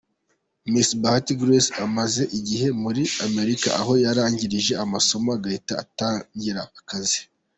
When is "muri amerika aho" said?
2.83-3.93